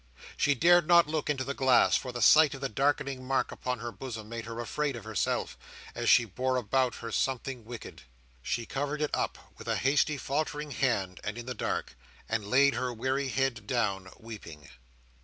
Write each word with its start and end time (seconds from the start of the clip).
She 0.35 0.55
dared 0.55 0.87
not 0.87 1.05
look 1.05 1.29
into 1.29 1.43
the 1.43 1.53
glass; 1.53 1.95
for 1.95 2.11
the 2.11 2.23
sight 2.23 2.55
of 2.55 2.61
the 2.61 2.67
darkening 2.69 3.23
mark 3.23 3.51
upon 3.51 3.77
her 3.77 3.91
bosom 3.91 4.27
made 4.29 4.45
her 4.45 4.59
afraid 4.59 4.95
of 4.95 5.03
herself, 5.03 5.59
as 5.93 6.05
if 6.05 6.09
she 6.09 6.25
bore 6.25 6.55
about 6.57 6.95
her 6.95 7.11
something 7.11 7.65
wicked. 7.65 8.01
She 8.41 8.65
covered 8.65 9.03
it 9.03 9.11
up, 9.13 9.37
with 9.59 9.67
a 9.67 9.75
hasty, 9.77 10.17
faltering 10.17 10.71
hand, 10.71 11.19
and 11.23 11.37
in 11.37 11.45
the 11.45 11.53
dark; 11.53 11.95
and 12.27 12.47
laid 12.49 12.73
her 12.73 12.91
weary 12.91 13.27
head 13.27 13.67
down, 13.67 14.09
weeping. 14.17 14.69